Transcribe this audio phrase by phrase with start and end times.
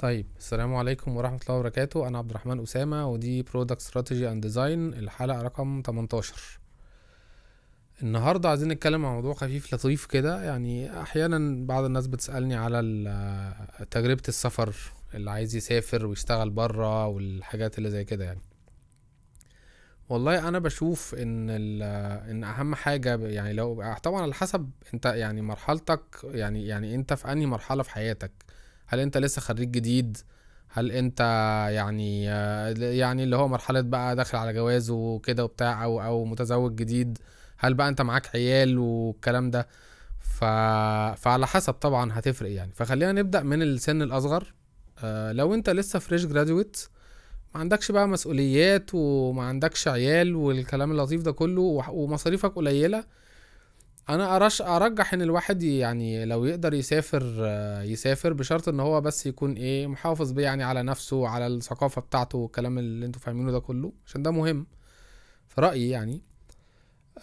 [0.00, 2.08] طيب السلام عليكم ورحمة الله وبركاته.
[2.08, 6.34] أنا عبد الرحمن أسامة ودي product strategy and design الحلقة رقم 18
[8.02, 10.44] النهاردة عايزين نتكلم عن موضوع خفيف لطيف كده.
[10.44, 14.74] يعني أحيانا بعض الناس بتسألني على ال- تجربة السفر
[15.14, 18.40] اللي عايز يسافر ويشتغل برا والحاجات اللي زي كده يعني.
[20.08, 21.82] والله أنا بشوف إن ال-
[22.30, 27.32] إن أهم حاجة يعني لو طبعا على حسب أنت يعني مرحلتك يعني يعني أنت في
[27.32, 28.32] أنهي مرحلة في حياتك.
[28.90, 30.18] هل انت لسه خريج جديد؟
[30.68, 31.20] هل انت
[31.72, 32.24] يعني
[32.74, 37.18] يعني اللي هو مرحلة بقى داخل على جواز وكده وبتاع أو أو متزوج جديد
[37.58, 39.68] هل بقى انت معاك عيال والكلام ده؟
[40.20, 40.44] ف...
[41.20, 42.72] فعلى حسب طبعا هتفرق يعني.
[42.74, 44.54] فخلينا نبدأ من السن الأصغر.
[45.04, 46.86] آه، لو انت لسه fresh graduate
[47.54, 53.04] ما عندكش بقى مسؤوليات وما عندكش عيال والكلام اللطيف ده كله ومصاريفك قليلة
[54.08, 57.22] أنا أرش ارجح ان الواحد يعني لو يقدر يسافر
[57.84, 62.38] يسافر بشرط ان هو بس يكون إيه محافظ بيه يعني على نفسه وعلى الثقافة بتاعته
[62.38, 64.66] والكلام اللي أنتوا فاهمينه ده كله عشان ده مهم
[65.48, 66.22] في رأيي يعني.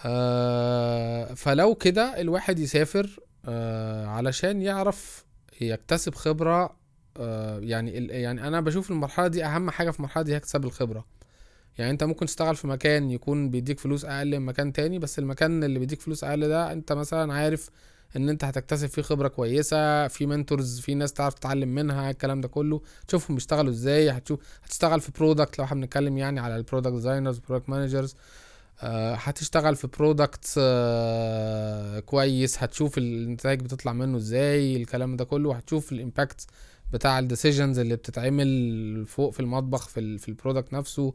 [0.05, 5.25] آه فلو كده الواحد يسافر آه علشان يعرف
[5.61, 6.75] يكتسب خبرة
[7.17, 11.05] آه يعني يعني أنا بشوف المرحلة دي اهم حاجة في المرحلة دي هي اكتساب الخبرة.
[11.77, 15.63] يعني انت ممكن تشتغل في مكان يكون بيديك فلوس أقل من مكان تاني بس المكان
[15.63, 17.69] اللي بيديك فلوس أقل ده انت مثلا عارف
[18.15, 22.47] ان انت هتكتسب فيه خبرة كويسة في mentors في ناس تعرف تتعلم منها الكلام ده
[22.47, 22.81] كله.
[23.07, 27.37] تشوفهم بيشتغلوا إزاي هتشوف هتشتغل في product لو إحنا بنتكلم يعني على ال product designers
[27.37, 28.15] product managers
[29.15, 30.59] هتشتغل في product
[32.05, 36.45] كويس هتشوف النتائج بتطلع منه إزاي الكلام ده كله هتشوف ال impact
[36.93, 41.13] بتاع ال decisions اللي بتتعمل فوق في المطبخ في ال في ال product نفسه.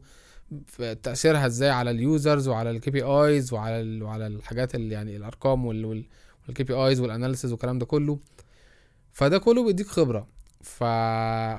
[1.03, 5.65] تأثيرها إزاي على ال users وعلى ال KPIs وعلى ال وعلى الحاجات اللي يعني الأرقام
[5.65, 8.19] وال KPIs وال analysis والكلام ده كله.
[9.11, 10.27] فده كله بيديك خبرة.
[10.61, 10.83] ف...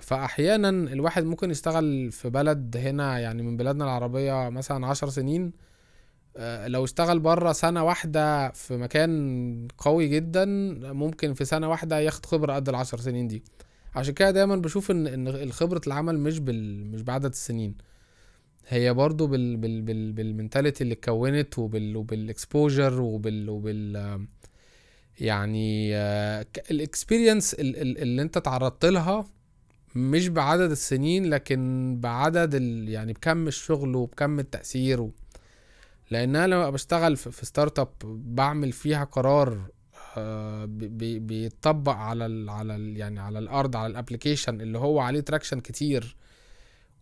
[0.05, 5.53] فاحيانا الواحد ممكن يشتغل في بلد هنا يعني من بلادنا العربية مثلا عشر سنين
[6.37, 10.45] آه، لو اشتغل بره سنة واحدة في مكان قوي جدا
[10.93, 13.45] ممكن في سنة واحدة ياخد خبرة قد العشر سنين دي.
[13.95, 17.75] عشان كده دايما بشوف إن إن الخبرة العمل مش بال مش بعدد السنين.
[18.69, 24.27] هي برضو بال بال بال بال mentality اللي اتكونت وبال وبال exposure وبال وبال
[25.21, 25.97] يعني
[26.71, 29.25] ال experience اللي انت تعرضت لها
[29.95, 35.11] مش بعدد السنين لكن بعدد ال يعني بكم الشغل وبكم التأثير و...
[36.11, 37.89] لأن أنا لما بشتغل في startup
[38.35, 39.69] بعمل فيها قرار
[40.17, 44.79] آه، بي- بي- بيتطبق على ال على ال يعني على الأرض على ال application اللي
[44.79, 46.17] هو عليه traction كتير.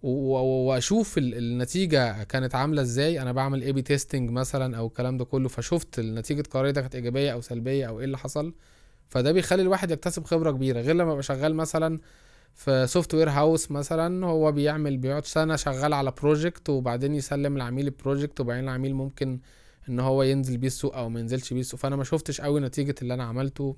[0.02, 3.22] واشوف ال- النتيجة كانت عاملة إزاي.
[3.22, 7.32] أنا بعمل A/B testing مثلا أو الكلام ده كله فشفت النتيجه قراري ده كانت ايجابية
[7.32, 8.54] أو سلبية أو إيه اللي حصل.
[9.08, 11.98] فده بيخلي الواحد يكتسب خبرة كبيرة غير لما ابقى شغال مثلا
[12.54, 17.93] في software house مثلا هو بيعمل بيقعد سنة شغال على project وبعدين يسلم العميل ال
[17.93, 19.40] project وبعدين العميل ممكن
[19.88, 21.80] ان هو ينزل بيه السوق أو ما ينزلش بيه السوق.
[21.80, 23.76] فأنا ما شفتش قوي نتيجة اللي أنا عملته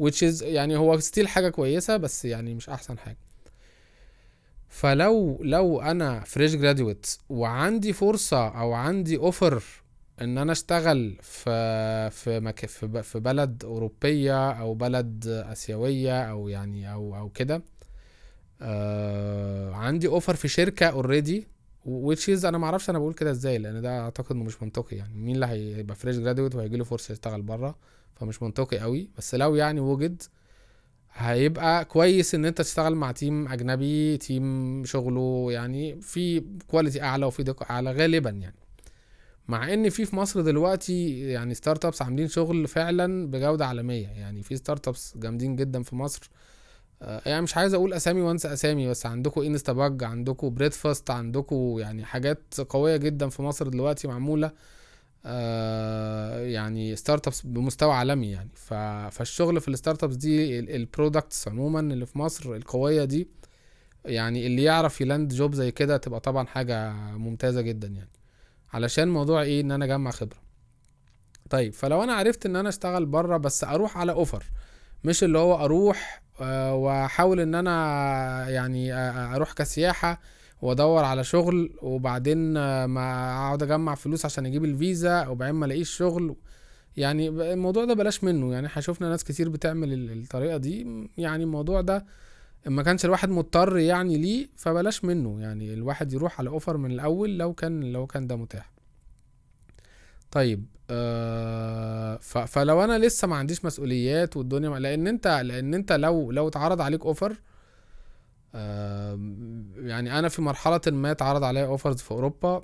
[0.00, 3.18] which is يعني هو still حاجة كويسة بس يعني مش أحسن حاجة.
[4.70, 9.62] فلو لو أنا fresh graduate وعندي فرصة أو عندي offer
[10.20, 12.66] إن أنا أشتغل في في مك...
[12.66, 17.62] في, بلد أوروبية أو بلد آسيوية أو يعني أو أو كده
[18.62, 21.46] آه عندي offer في شركة already
[21.86, 24.96] which is أنا ما أعرفش أنا بقول كده إزاي لأن ده أعتقد انه مش منطقي
[24.96, 25.14] يعني.
[25.14, 27.74] مين اللي هيبقى fresh graduate وهيجي له فرصة يشتغل بره؟
[28.14, 30.22] فمش منطقي قوي بس لو يعني وجد
[31.12, 37.42] هيبقى كويس إن أنت تشتغل مع team أجنبي team شغله يعني في quality أعلى وفي
[37.42, 38.56] دقة أعلى غالبا يعني.
[39.48, 44.56] مع إن في في مصر دلوقتي يعني startups عاملين شغل فعلا بجودة عالمية يعني في
[44.56, 46.30] startups جامدين جدا في مصر.
[47.02, 52.04] آه، يعني مش عايز أقول أسامي وانسى أسامي بس عندكم Instabug عندكم Breadfast عندكم يعني
[52.04, 54.50] حاجات قوية جدا في مصر دلوقتي معمولة.
[55.24, 58.50] يعني startups بمستوى عالمي يعني.
[59.10, 63.28] فالشغل في ال startups دي ال products عموما اللي في مصر القوية دي
[64.04, 68.10] يعني اللي يعرف ي land job زي كده تبقى طبعا حاجة ممتازة جدا يعني.
[68.72, 70.38] علشان موضوع إيه؟ إن أنا أجمع خبرة.
[71.50, 74.44] طيب فلو أنا عرفت إن أنا أشتغل بره بس أروح على offer
[75.04, 80.20] مش اللي هو أروح آه، وأحاول إن أنا يعني آه، أروح كسياحة
[80.62, 82.52] وادور على شغل وبعدين
[82.84, 86.36] ما اقعد اجمع فلوس عشان أجيب الفيزا وبعدين ما الاقيش شغل.
[86.96, 88.52] يعني الموضوع ده بلاش منه.
[88.52, 90.86] يعني إحنا شفنا ناس كتير بتعمل ال- الطريقة دي.
[91.18, 92.06] يعني الموضوع ده
[92.66, 95.40] ما كانش الواحد مضطر يعني ليه فبلاش منه.
[95.40, 98.72] يعني الواحد يروح على offer من الأول لو كان لو كان ده متاح.
[100.30, 102.16] طيب آه
[102.46, 107.04] فلو أنا لسه ما عنديش مسؤوليات والدنيا لأن انت لأن انت لو لو اتعرض عليك
[107.06, 107.36] offer
[109.76, 112.62] يعني أنا في مرحلة ما اتعرض عليا offers في أوروبا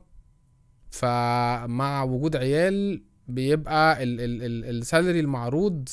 [0.91, 5.89] فمع وجود عيال بيبقى ال- ال- ال- ال salary المعروض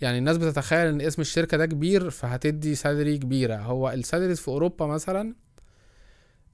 [0.00, 3.56] يعني الناس بتتخيل إن اسم الشركة ده كبير فهتدي salary كبيرة.
[3.56, 5.34] هو ال salaries في أوروبا مثلا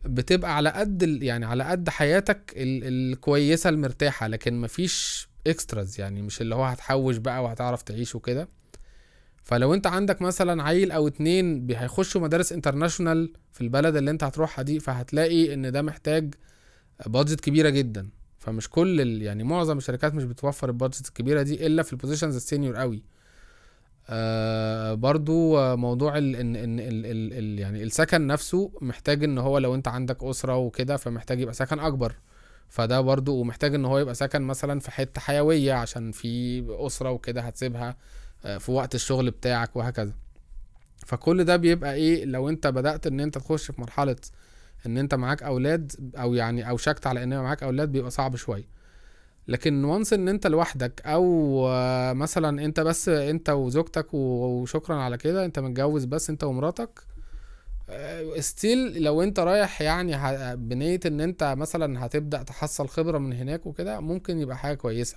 [0.04, 6.40] بتبقى على قد يعني على قد حياتك ال- الكويسة المرتاحة لكن مفيش extras يعني مش
[6.40, 8.48] اللي هو هتحوش بقى وهتعرف تعيش وكده.
[9.48, 14.62] فلو انت عندك مثلا عيل أو اتنين هيخشوا مدارس international في البلد اللي انت هتروحها
[14.62, 16.34] دي فهتلاقي إن ده محتاج
[17.06, 18.08] budget كبيرة جدا.
[18.38, 19.22] فمش كل ال...
[19.22, 22.76] يعني معظم الشركات مش بتوفر ال budget الكبيرة دي إلا في ال positions ال senior
[22.76, 23.02] قوي.
[24.08, 29.38] آه برضو آه، موضوع ال ان ان ال ال ال يعني السكن نفسه محتاج إن
[29.38, 32.14] هو لو انت عندك أسرة وكده فمحتاج يبقى سكن أكبر.
[32.68, 37.40] فده برضو ومحتاج إن هو يبقى سكن مثلا في حتة حيوية عشان في أسرة وكده
[37.40, 37.96] هتسيبها.
[38.42, 40.12] في وقت الشغل بتاعك وهكذا.
[41.06, 44.16] فكل ده بيبقى إيه؟ لو أنت بدأت إن أنت تخش في مرحلة
[44.86, 48.68] إن أنت معاك أولاد أو يعني اوشكت على إن معاك أولاد بيبقى صعب شوية.
[49.48, 55.44] لكن وانس إن أنت لوحدك أو آه، مثلا أنت بس أنت وزوجتك وشكرا على كده
[55.44, 57.00] أنت متجوز بس أنت ومراتك
[58.38, 60.16] still لو أنت رايح يعني
[60.56, 65.16] بنية إن أنت مثلا هتبدأ تحصل خبرة من هناك وكده ممكن يبقى حاجة كويسة.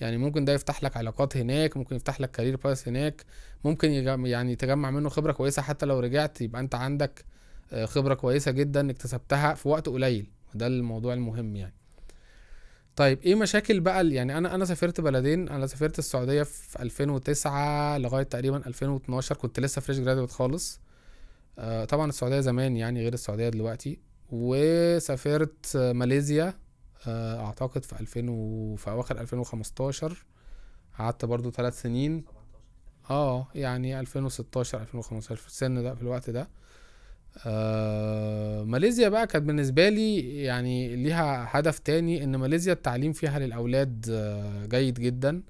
[0.00, 3.24] يعني ممكن ده يفتح لك علاقات هناك ممكن يفتح لك career path هناك
[3.64, 3.90] ممكن
[4.26, 7.24] يعني تجمع منه خبرة كويسة حتى لو رجعت يبقى أنت عندك
[7.72, 10.30] آه، خبرة كويسة جدا اكتسبتها في وقت قليل.
[10.54, 11.74] وده الموضوع المهم يعني.
[12.96, 15.48] طيب إيه مشاكل بقى يعني أنا أنا سافرت بلدين.
[15.48, 20.80] أنا سافرت السعودية في 2009 لغاية تقريبا 2012 كنت لسه fresh graduate خالص.
[21.58, 23.98] آه، طبعا السعودية زمان يعني غير السعودية دلوقتي.
[24.30, 26.54] وسافرت ماليزيا.
[27.08, 28.76] أعتقد في 2000 و...
[28.76, 30.24] في أواخر 2015
[30.98, 32.24] قعدت برضو ثلاث سنين.
[33.10, 36.48] آه يعني 2016 2015 في السن ده في الوقت ده.
[37.46, 44.06] آه ماليزيا بقى كانت بالنسبة لي يعني ليها هدف تاني إن ماليزيا التعليم فيها للأولاد
[44.10, 45.42] آه جيد جدا.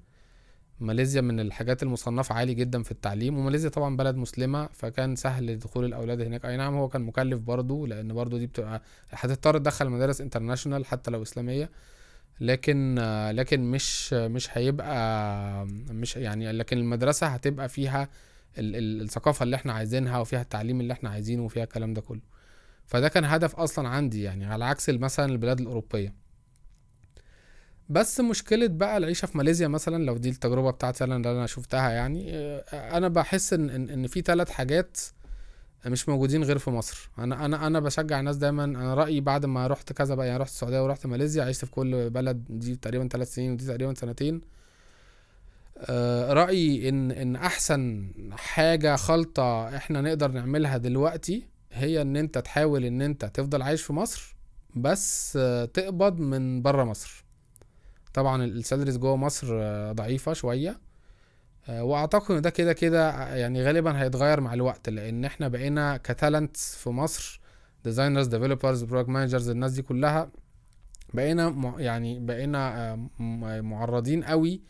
[0.79, 5.85] ماليزيا من الحاجات المصنفة عالي جدا في التعليم وماليزيا طبعا بلد مسلمة فكان سهل دخول
[5.85, 6.45] الأولاد هناك.
[6.45, 11.11] أي نعم هو كان مكلف برضو لأن برضو دي بتبقى هتضطر تدخل مدارس انترناشونال حتى
[11.11, 11.69] لو إسلامية.
[12.39, 12.95] لكن
[13.33, 18.09] لكن مش مش هيبقى مش يعني لكن المدرسة هتبقى فيها
[18.57, 22.21] ال- ال- الثقافة اللي إحنا عايزينها وفيها التعليم اللي إحنا عايزينه وفيها الكلام ده كله.
[22.85, 26.24] فده كان هدف أصلا عندي يعني على عكس مثلا البلاد الأوروبية.
[27.89, 31.89] بس مشكلة بقى العيشة في ماليزيا مثلا لو دي التجربة بتاعتي أنا اللي أنا شفتها
[31.89, 34.97] يعني آه، أنا بحس إن إن, إن في ثلاث حاجات
[35.85, 37.09] مش موجودين غير في مصر.
[37.19, 40.49] أنا أنا أنا بشجع الناس دايما أنا رأيي بعد ما رحت كذا بقى يعني رحت
[40.51, 44.41] السعودية ورحت ماليزيا عشت في كل بلد دي تقريبا ثلاث سنين ودي تقريبا سنتين.
[45.77, 52.85] آه، رأيي إن إن أحسن حاجة خلطة إحنا نقدر نعملها دلوقتي هي إن أنت تحاول
[52.85, 54.35] إن أنت تفضل عايش في مصر
[54.75, 57.24] بس آه، تقبض من بره مصر.
[58.15, 60.79] طبعا السالاريز جوه مصر آه، ضعيفة شوية.
[61.69, 65.97] آه، وأعتقد إن ده كده كده آه، يعني غالبا هيتغير مع الوقت لأن إحنا بقينا
[65.97, 67.41] ك talent في مصر
[67.83, 70.31] designers developers program managers الناس دي كلها
[71.13, 72.95] بقينا يعني بقينا
[73.61, 74.61] معرضين قوي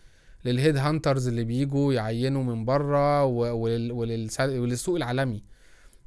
[0.45, 5.43] لل head hunters اللي بيجوا يعينوا من بره وللسوق العالمي.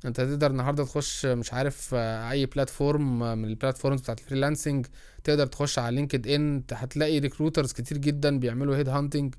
[0.04, 4.86] انت تقدر النهارده تخش مش عارف اي platform من ال platforms بتاعت ال freelancing
[5.24, 9.34] تقدر تخش على LinkedIn هتلاقي recruiters كتير جدا بيعملوا head hunting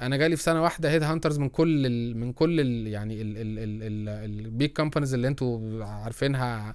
[0.00, 3.59] أنا جالي في سنة واحدة head hunters من كل ال من كل ال يعني ال
[3.59, 6.74] big companies اللي أنتوا عارفينها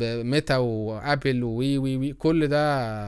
[0.00, 3.06] ميتا وابل ووي وي وي كل ده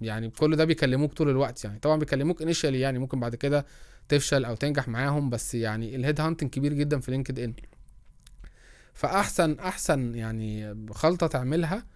[0.00, 1.78] يعني كل ده بيكلموك طول الوقت يعني.
[1.78, 3.66] طبعا بيكلموك initially يعني ممكن بعد كده
[4.08, 7.54] تفشل أو تنجح معاهم بس يعني ال head hunting كبير جدا في لينكد إن.
[8.94, 11.86] فأحسن أحسن يعني خلطة تعملها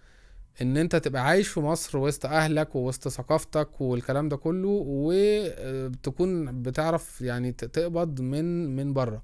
[0.61, 7.21] إن أنت تبقى عايش في مصر وسط أهلك ووسط ثقافتك والكلام ده كله وتكون بتعرف
[7.21, 9.21] يعني تقبض من من بره.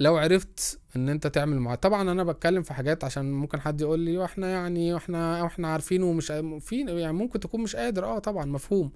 [0.00, 4.00] لو عرفت إن أنت تعمل مع طبعا أنا بتكلم في حاجات عشان ممكن حد يقول
[4.00, 6.26] لي وإحنا يعني وإحنا وإحنا عارفين ومش
[6.60, 8.92] في يعني ممكن تكون مش قادر آه طبعا مفهوم.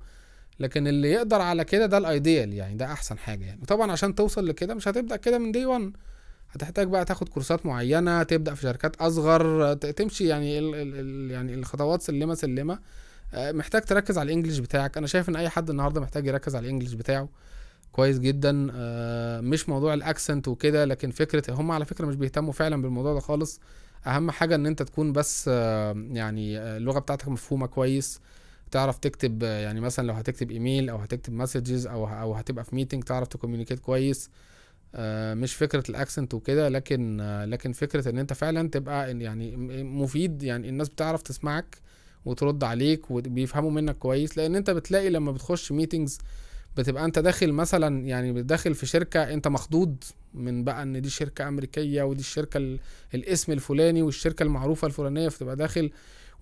[0.61, 3.61] لكن اللي يقدر على كده ده الايديال يعني ده أحسن حاجة يعني.
[3.67, 5.93] طبعا عشان توصل لكده مش هتبدأ كده من دي 1
[6.51, 11.55] هتحتاج بقى تاخد كورسات معينة تبدأ في شركات أصغر تمشي يعني ال ال ال يعني
[11.55, 12.79] الخطوات سلمة سلمة.
[13.35, 14.97] آه، محتاج تركز على الإنجليش بتاعك.
[14.97, 17.29] أنا شايف إن أي حد النهارده محتاج يركز على الإنجليش بتاعه.
[17.93, 18.69] كويس جدا.
[18.75, 23.15] آه، مش موضوع ال accent وكده لكن فكرة هم على فكرة مش بيهتموا فعلا بالموضوع
[23.15, 23.61] ده خالص.
[24.07, 28.21] أهم حاجة إن أنت تكون بس آه، يعني اللغة بتاعتك مفهومة كويس.
[28.71, 33.05] تعرف تكتب يعني مثلا لو هتكتب إيميل أو هتكتب messages أو أو هتبقى في meeting
[33.05, 34.31] تعرف ت communicate كويس.
[35.35, 40.43] مش فكرة ال accent وكده لكن آه، لكن فكرة إن أنت فعلا تبقى يعني مفيد
[40.43, 41.77] يعني الناس بتعرف تسمعك
[42.25, 44.37] وترد عليك وبيفهموا منك كويس.
[44.39, 46.19] لأن أنت بتلاقي لما بتخش meetings
[46.77, 49.97] بتبقى أنت داخل مثلا يعني داخل في شركة أنت مخضوض
[50.35, 52.79] من بقى إن دي شركة أمريكية ودي الشركة ال-
[53.15, 55.91] الاسم الفلاني والشركة المعروفة الفلانية فتبقى داخل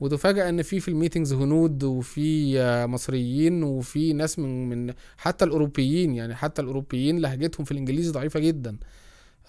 [0.00, 6.14] وتفاجأ إن في في الميتينجز هنود وفي آه، مصريين وفي ناس من من حتى الأوروبيين
[6.14, 8.76] يعني حتى الأوروبيين لهجتهم في الإنجليزي ضعيفة جدا.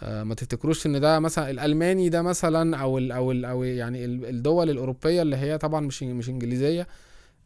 [0.04, 4.06] آه، ما تفتكروش إن ده مثلا الألماني ده مثلا أو ال أو ال أو يعني
[4.06, 6.88] ال- الدول الأوروبية اللي هي طبعا مش مش إنجليزية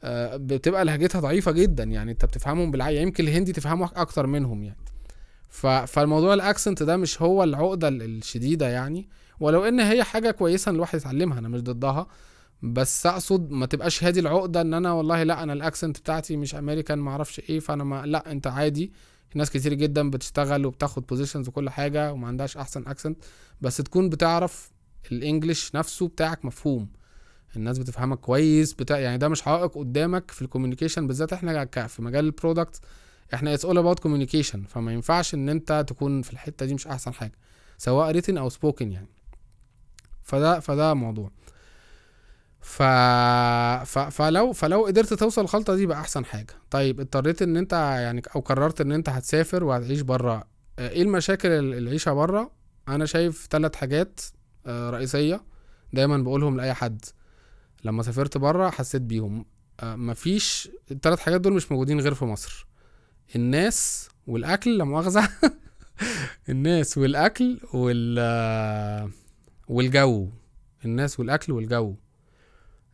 [0.04, 4.78] آه، بتبقى لهجتها ضعيفة جدا يعني أنت بتفهمهم بالعافيه يمكن الهندي تفهمه أكتر منهم يعني.
[5.88, 9.08] فالموضوع ال accent ده مش هو العقدة ال- الشديدة يعني
[9.40, 12.08] ولو إن هي حاجة كويسة إن الواحد يتعلمها أنا مش ضدها.
[12.64, 16.56] بس أقصد ما تبقاش هذه العقدة إن أنا والله لا أنا ال accent بتاعتي مش
[16.56, 18.92] أمريكان ما أعرفش إيه فأنا ما لا أنت عادي.
[19.36, 23.18] ناس كتير جدا بتشتغل وبتاخد positions وكل حاجة وما عندهاش أحسن accent
[23.62, 24.72] بس تكون بتعرف
[25.12, 26.88] ال English نفسه بتاعك مفهوم.
[27.56, 32.02] الناس بتفهمك كويس بتاع يعني ده مش عائق قدامك في ال communication بالذات إحنا في
[32.02, 32.80] مجال ال product
[33.34, 37.14] إحنا it's all about communication فما ينفعش إن أنت تكون في الحتة دي مش أحسن
[37.14, 37.34] حاجة
[37.78, 39.08] سواء written أو spoken يعني.
[40.24, 41.32] فده فده موضوع.
[42.62, 42.84] ف...
[43.84, 44.00] ف...
[44.00, 46.54] فلو فلو قدرت توصل الخلطه دي بقى أحسن حاجة.
[46.70, 50.48] طيب اضطريت إن أنت يعني أو قررت إن أنت هتسافر وهتعيش بره
[50.80, 52.52] إيه المشاكل ال- العيشة بره
[52.88, 54.22] أنا شايف ثلاث حاجات
[54.66, 55.44] آه، رئيسية
[55.94, 57.06] دايما بقولهم لأي حد.
[57.84, 59.46] لما سافرت بره حسيت بيهم.
[59.80, 62.68] آه، مفيش الثلاث حاجات دول مش موجودين غير في مصر.
[63.36, 65.30] الناس والأكل لا مؤاخذة.
[66.50, 69.10] الناس والأكل وال آه،
[69.68, 70.30] والجو.
[70.86, 71.96] الناس والأكل والجو.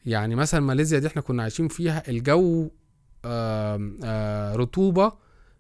[0.08, 2.70] يعني مثلا ماليزيا دي إحنا كنا عايشين فيها الجو
[4.56, 5.12] رطوبة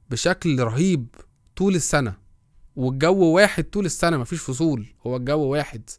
[0.09, 1.07] بشكل رهيب
[1.55, 2.13] طول السنة
[2.75, 5.89] والجو واحد طول السنة مفيش فصول هو الجو واحد.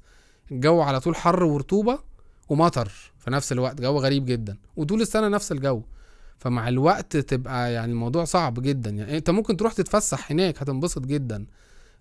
[0.53, 1.99] الجو على طول حر ورطوبة
[2.49, 5.83] ومطر في نفس الوقت جو غريب جدا وطول السنة نفس الجو.
[6.39, 11.47] فمع الوقت تبقى يعني الموضوع صعب جدا يعني أنت ممكن تروح تتفسح هناك هتنبسط جدا.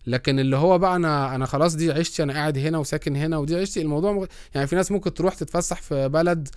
[0.08, 3.56] لكن اللي هو بقى أنا أنا خلاص دي عشتي أنا قاعد هنا وساكن هنا ودي
[3.56, 4.26] عشتي الموضوع مغ...
[4.56, 6.50] يعني في ناس ممكن تروح تتفسح في بلد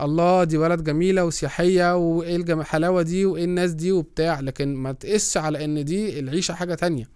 [0.00, 5.36] الله دي بلد جميلة وسياحية وإيه الحلاوة دي وإيه الناس دي وبتاع لكن ما تقسش
[5.36, 7.08] على إن دي العيشة حاجة تانية.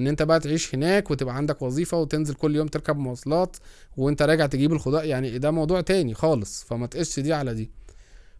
[0.00, 3.56] إن أنت بقى تعيش هناك وتبقى عندك وظيفة وتنزل كل يوم تركب مواصلات
[3.96, 6.64] وأنت راجع تجيب الخضار يعني ده موضوع تاني خالص.
[6.64, 7.70] فما تقسش دي على دي.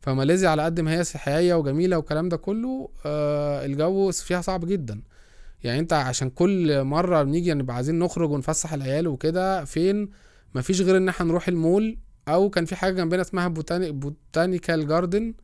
[0.00, 5.00] فماليزيا على قد ما هي سياحية وجميلة والكلام ده كله آه الجو فيها صعب جدا.
[5.64, 10.08] يعني انت عشان كل مرة بنيجي نبقى عايزين نخرج ونفسح العيال وكده فين؟
[10.54, 11.98] مفيش غير ان إحنا نروح المول
[12.28, 15.34] أو كان في حاجة جنبنا اسمها botani botanical garden.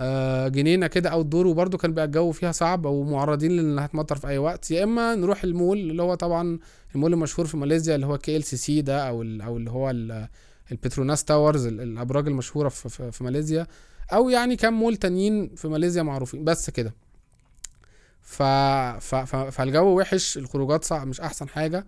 [0.00, 4.16] آه جنينة كده أو دور وبرده كان بقى الجو فيها صعب أو معرضين لانها هتمطر
[4.16, 4.70] في أي وقت.
[4.70, 6.58] يا إما نروح المول اللي هو طبعا
[6.94, 9.90] المول المشهور في ماليزيا اللي هو كي إل سي سي ده أو أو اللي هو
[9.90, 10.28] ال-
[10.72, 13.66] البتروناس towers ال- الأبراج المشهورة في, في, في ماليزيا.
[14.12, 16.94] أو يعني كام مول تانيين في ماليزيا معروفين بس كده.
[18.24, 18.42] ف...
[18.42, 19.14] ف...
[19.14, 19.36] ف...
[19.36, 21.86] فالجو وحش الخروجات صعب مش أحسن حاجة.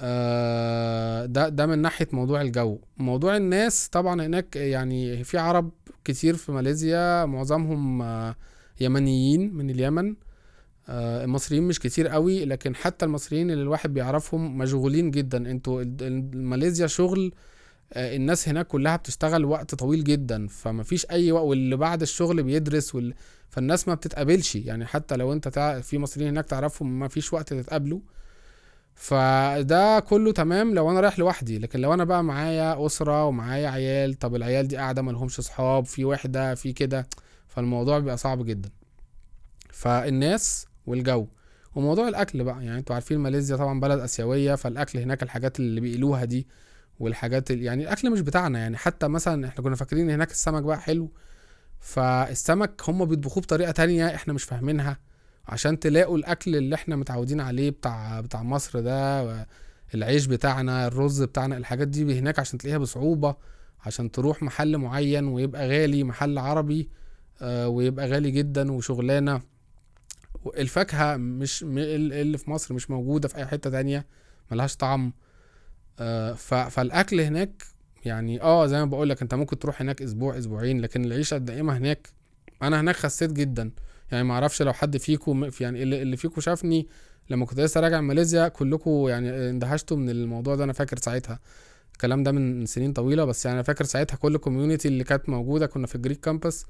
[0.00, 2.78] آه، ده ده من ناحية موضوع الجو.
[2.96, 5.70] موضوع الناس طبعا هناك يعني في عرب
[6.04, 8.36] كتير في ماليزيا معظمهم آه،
[8.80, 10.16] يمنيين من اليمن.
[10.88, 15.50] آه، المصريين مش كتير قوي لكن حتى المصريين اللي الواحد بيعرفهم مشغولين جدا.
[15.50, 17.32] أنتوا ال- ال- ماليزيا شغل
[17.96, 23.14] الناس هناك كلها بتشتغل وقت طويل جدا فمفيش أي وقت واللي بعد الشغل بيدرس وال...
[23.48, 24.56] فالناس ما بتتقابلش.
[24.56, 25.80] يعني حتى لو أنت تع...
[25.80, 28.00] في مصريين هناك تعرفهم ما فيش وقت تتقابلوا.
[28.94, 31.58] فده كله تمام لو أنا رايح لوحدي.
[31.58, 35.84] لكن لو أنا بقى معايا أسرة ومعايا عيال طب العيال دي قاعدة ما لهمش صحاب
[35.86, 37.06] في واحدة في كده
[37.48, 38.70] فالموضوع بيبقى صعب جدا.
[39.70, 41.26] فالناس والجو.
[41.74, 46.24] وموضوع الأكل بقى يعني أنتوا عارفين ماليزيا طبعا بلد آسيوية فالأكل هناك الحاجات اللي بيقلوها
[46.24, 46.46] دي
[47.00, 48.76] والحاجات اللي يعني الأكل مش بتاعنا يعني.
[48.76, 51.10] حتى مثلا إحنا كنا فاكرين هناك السمك بقى حلو
[51.80, 54.98] فالسمك هم بيطبخوه بطريقة تانية إحنا مش فاهمينها.
[55.48, 59.46] عشان تلاقوا الأكل اللي إحنا متعودين عليه بتاع بتاع مصر ده
[59.94, 63.36] العيش بتاعنا الرز بتاعنا الحاجات دي هناك عشان تلاقيها بصعوبة
[63.86, 66.88] عشان تروح محل معين ويبقى غالي محل عربي
[67.42, 69.40] آه، ويبقى غالي جدا وشغلانة.
[70.56, 74.06] الفاكهة مش اللي في مصر مش موجودة في أي حتة تانية
[74.50, 75.12] ملهاش طعم.
[76.68, 77.62] فالأكل هناك
[78.04, 81.76] يعني آه زي ما بقول لك أنت ممكن تروح هناك أسبوع أسبوعين لكن العيشة الدائمة
[81.76, 82.08] هناك
[82.62, 83.70] أنا هناك خسيت جدا.
[84.12, 86.88] يعني ما أعرفش لو حد فيكم يعني اللي, فيكم شافني
[87.30, 91.40] لما كنت لسه راجع ماليزيا كلكم يعني اندهشتوا من الموضوع ده أنا فاكر ساعتها.
[91.92, 95.28] الكلام ده من سنين طويلة بس يعني أنا فاكر ساعتها كل ال community اللي كانت
[95.28, 96.66] موجودة كنا في ال Greek Campus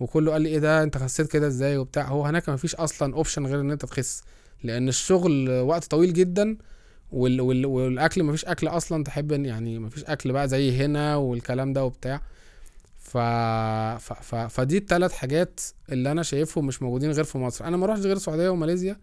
[0.00, 3.14] وكله قال لي إيه ده؟ أنت خسيت كده إزاي وبتاع؟ هو هناك ما فيش أصلا
[3.14, 4.22] option غير إن أنت تخس
[4.64, 6.56] لأن الشغل وقت طويل جدا
[7.12, 11.84] وال وال والأكل مفيش أكل أصلا تحب يعني مفيش أكل بقى زي هنا والكلام ده
[11.84, 12.20] وبتاع.
[12.98, 13.18] ف...
[13.98, 14.12] ف...
[14.12, 14.34] ف...
[14.34, 15.60] فدي الثلاث حاجات
[15.92, 17.64] اللي أنا شايفهم مش موجودين غير في مصر.
[17.64, 18.96] أنا ما روحش غير السعودية وماليزيا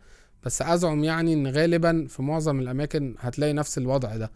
[0.44, 4.32] بس أزعم يعني إن غالبا في معظم الأماكن هتلاقي نفس الوضع ده.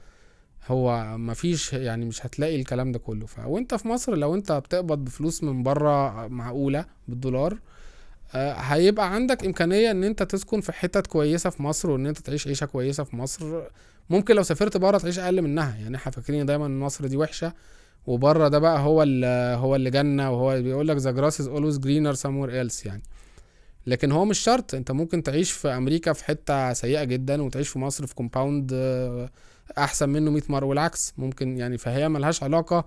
[0.68, 3.26] هو مفيش يعني مش هتلاقي الكلام ده كله.
[3.26, 3.40] ف...
[3.46, 7.58] وأنت في مصر لو أنت بتقبض بفلوس من بره معقولة بالدولار
[8.36, 12.66] هيبقى عندك إمكانية إن أنت تسكن في حتت كويسة في مصر وإن أنت تعيش عيشة
[12.66, 13.62] كويسة في مصر.
[14.10, 15.76] ممكن لو سافرت بره تعيش أقل منها.
[15.78, 17.54] يعني إحنا فاكرين دايما إن مصر دي وحشة
[18.08, 21.78] وبره ده بقى هو اللي هو اللي جنة وهو بيقول لك the grass is always
[21.80, 23.04] greener somewhere else يعني.
[23.88, 24.76] لكن هو مش شرط.
[24.76, 28.72] أنت ممكن تعيش في أمريكا في حتة سيئة جدا وتعيش في مصر في compound
[29.78, 30.66] أحسن منه 100 مرة.
[30.66, 32.86] والعكس ممكن يعني فهي ملهاش علاقة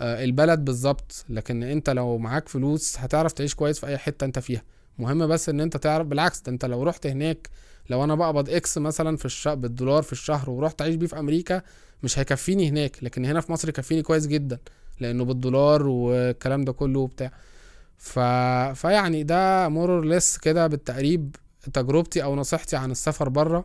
[0.00, 1.24] آه، البلد بالظبط.
[1.28, 4.62] لكن أنت لو معاك فلوس هتعرف تعيش كويس في أي حتة أنت فيها.
[4.98, 7.48] مهم بس إن أنت تعرف بالعكس ده أنت لو رحت هناك
[7.90, 11.62] لو أنا بقبض X مثلا في الشهر بالدولار في الشهر ورحت أعيش بيه في أمريكا
[12.02, 14.58] مش هيكفيني هناك لكن هنا في مصر يكفيني كويس جدا
[15.00, 17.30] لأنه بالدولار والكلام ده كله وبتاع.
[17.98, 18.18] ف...
[18.80, 21.36] فيعني ده more or less كده بالتقريب
[21.72, 23.64] تجربتي أو نصيحتي عن السفر بره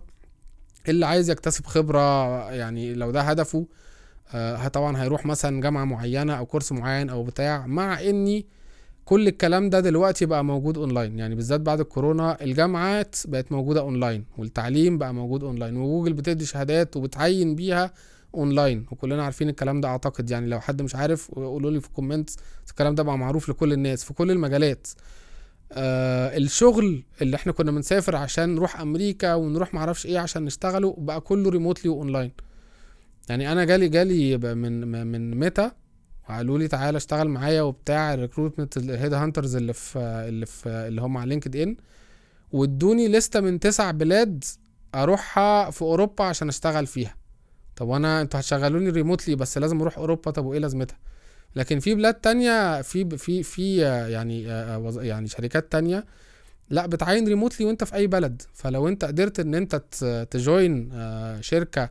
[0.89, 3.65] اللي عايز يكتسب خبرة يعني لو ده هدفه
[4.33, 8.45] آه طبعا هيروح مثلا جامعة معينة أو course معين أو بتاع مع إني
[9.05, 14.25] كل الكلام ده دلوقتي بقى موجود اونلاين يعني بالذات بعد الكورونا الجامعات بقت موجودة اونلاين
[14.37, 17.93] والتعليم بقى موجود اونلاين وجوجل بتدي شهادات وبتعين بيها
[18.35, 20.29] اونلاين وكلنا عارفين الكلام ده أعتقد.
[20.31, 22.35] يعني لو حد مش عارف قولوا لي في ال comments
[22.69, 24.87] الكلام ده بقى معروف لكل الناس في كل المجالات.
[25.71, 31.21] آه الشغل اللي إحنا كنا بنسافر عشان نروح أمريكا ونروح معرفش إيه عشان نشتغله بقى
[31.21, 32.31] كله remotely و online
[33.29, 35.71] يعني أنا جالي جالي من من ميتا
[36.31, 40.69] وقالوا لي تعالى اشتغل معايا وبتاع ال recruitment ال head hunters اللي في اللي في
[40.69, 41.75] اللي هم على لينكد ان
[42.51, 44.43] وادوني لستة من تسع بلاد
[44.95, 47.15] اروحها في أوروبا عشان اشتغل فيها.
[47.75, 50.97] طب وأنا أنتوا هتشغلوني ريموتلي بس لازم أروح أوروبا؟ طب وايه لازمتها؟
[51.55, 56.05] لكن في بلاد تانية في في في آه، يعني آه، وظ- يعني شركات تانية
[56.69, 58.41] لا بتعين ريموتلي وانت في أي بلد.
[58.53, 59.75] فلو انت قدرت إن انت
[60.31, 61.89] تجوين آه، شركة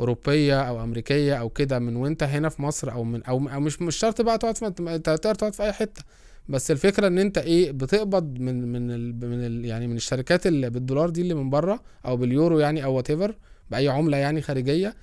[0.00, 3.82] أوروبية أو أمريكية أو كده من وأنت هنا في مصر أو من أو, أو مش
[3.82, 4.78] مش شرط بقى تقعد في انت
[5.10, 6.02] تقدر تقعد في أي حتة.
[6.48, 10.70] بس الفكرة إن أنت إيه بتقبض من من ال من ال يعني من الشركات اللي
[10.70, 13.34] بالدولار دي اللي من بره أو باليورو يعني أو whatever
[13.70, 14.94] بأي عملة يعني خارجية.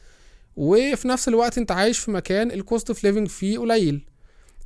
[0.56, 4.06] وفي نفس الوقت أنت عايش في مكان ال cost of living فيه قليل.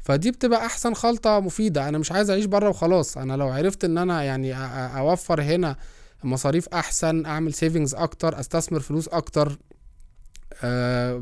[0.02, 1.90] فدي بتبقى أحسن خلطة مفيدة.
[1.90, 3.18] أنا مش عايز أعيش بره وخلاص.
[3.18, 4.54] أنا لو عرفت إن أنا يعني
[5.00, 5.76] أوفر هنا
[6.24, 9.58] مصاريف أحسن أعمل savings أكتر أستثمر فلوس أكتر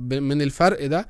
[0.02, 1.08] من الفرق ده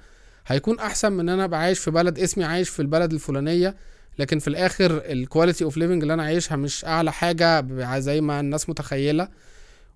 [0.47, 3.75] هيكون أحسن من إن أنا أبقى عايش في بلد اسمي عايش في البلد الفلانية.
[4.19, 7.65] لكن في الآخر ال quality of living اللي أنا عايشها مش أعلى حاجة
[7.99, 9.27] زي ما الناس متخيلة.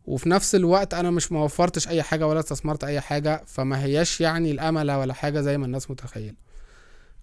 [0.05, 4.51] وفي نفس الوقت أنا مش موفرتش أي حاجة ولا استثمرت أي حاجة فما هياش يعني
[4.51, 6.33] الامل ولا حاجة زي ما الناس متخيلة.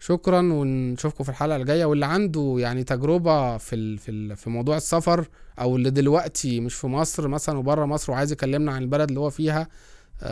[0.01, 1.85] شكرا ونشوفكم في الحلقة الجاية.
[1.85, 5.29] واللي عنده يعني تجربة في ال في ال في موضوع السفر
[5.61, 9.31] أو اللي دلوقتي مش في مصر مثلا وبره مصر وعايز يكلمنا عن البلد اللي هو
[9.31, 9.69] فيها آه،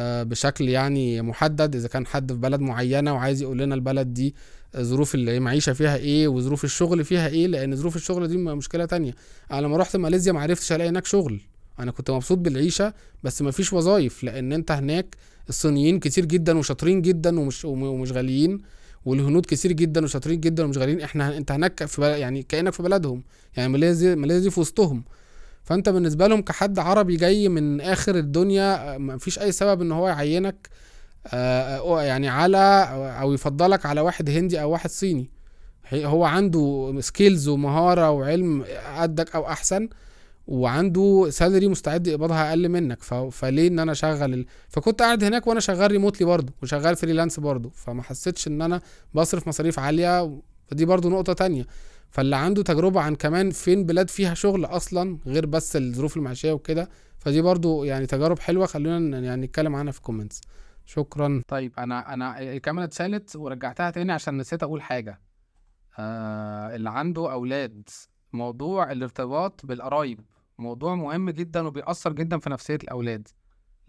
[0.00, 4.34] بشكل يعني محدد إذا كان حد في بلد معينة وعايز يقول لنا البلد دي
[4.76, 9.14] ظروف المعيشة فيها إيه وظروف الشغل فيها إيه لأن ظروف الشغل دي مشكلة تانية.
[9.52, 11.40] أنا لما رحت ماليزيا ما عرفتش ألاقي هناك شغل.
[11.78, 15.16] أنا كنت مبسوط بالعيشة بس ما فيش وظايف لأن أنت هناك
[15.48, 18.62] الصينيين كتير جدا وشاطرين جدا ومش ومش غاليين
[19.04, 21.00] والهنود كتير جدا وشاطرين جدا ومش غاليين.
[21.00, 22.06] إحنا أنت هناك في بل...
[22.06, 23.22] يعني كأنك في بلدهم.
[23.56, 25.04] يعني ماليزيا ماليزيا في وسطهم.
[25.64, 30.08] فانت بالنسبة لهم كحد عربي جاي من آخر الدنيا ما فيش أي سبب إن هو
[30.08, 30.68] يعينك
[31.26, 32.88] آه، آه، يعني على
[33.20, 35.30] أو يفضلك على واحد هندي أو واحد صيني.
[35.94, 38.64] هو عنده skills ومهارة وعلم
[38.98, 39.88] قدك أو أحسن
[40.46, 43.02] وعنده salary مستعد يقبضها أقل منك.
[43.02, 43.14] ف...
[43.14, 44.46] فليه إن أنا أشغل ال...
[44.68, 47.70] فكنت قاعد هناك وأنا شغال remotely برضه وشغال freelance برضه.
[47.74, 48.80] فما حسيتش إن أنا
[49.14, 51.66] بصرف مصاريف عالية فدي برضه نقطة تانية.
[52.14, 56.88] فاللي عنده تجربة عن كمان فين بلاد فيها شغل أصلا غير بس الظروف المعيشية وكده.
[57.18, 60.40] فدي برضه يعني تجارب حلوة خلونا يعني نتكلم عنها في ال comments
[60.84, 61.42] شكرا.
[61.48, 65.20] طيب أنا أنا الكاميرا اتشالت ورجعتها تاني عشان نسيت أقول حاجة.
[65.98, 67.88] آه اللي عنده أولاد
[68.32, 70.20] موضوع الارتباط بالقرايب
[70.58, 73.28] موضوع مهم جدا وبيأثر جدا في نفسية الأولاد.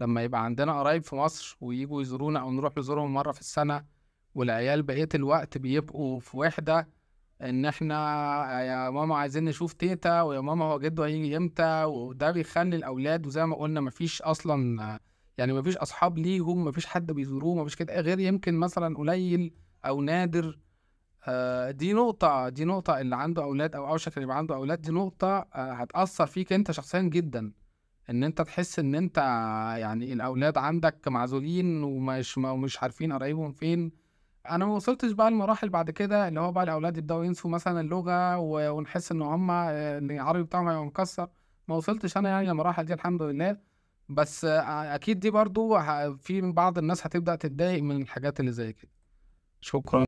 [0.00, 3.84] لما يبقى عندنا قرايب في مصر ويجوا يزورونا أو نروح نزورهم مرة في السنة
[4.34, 6.88] والعيال بقية الوقت بيبقوا في وحدة
[7.42, 7.94] إن إحنا
[8.62, 13.46] يا ماما عايزين نشوف تيتا ويا ماما هو جده هيجي إمتى؟ وده بيخلي الأولاد وزي
[13.46, 14.98] ما قلنا مفيش أصلا
[15.38, 20.58] يعني مفيش أصحاب ليهم مفيش حد بيزوروه مفيش كده غير يمكن مثلا قليل أو نادر.
[21.28, 24.92] آه، دي نقطة دي نقطة اللي عنده أولاد أو أوشك اللي يبقى عنده أولاد دي
[24.92, 27.52] نقطة آه، هتأثر فيك أنت شخصيا جدا.
[28.10, 29.18] إن أنت تحس إن أنت
[29.78, 33.92] يعني الأولاد عندك معزولين ومش ومش عارفين قرايبهم فين.
[34.50, 38.38] أنا ما وصلتش بقى لمراحل بعد كده اللي هو بقى الأولاد يبدأوا ينسوا مثلا اللغة
[38.38, 41.28] و- ونحس إن هم العربي بتاعهم هيبقى مكسر.
[41.68, 43.56] ما وصلتش أنا يعني للمراحل دي الحمد لله.
[44.08, 45.78] بس أكيد دي برضو
[46.18, 48.90] في بعض الناس هتبدأ تتضايق من الحاجات اللي زي كده.
[49.60, 50.05] شكرا.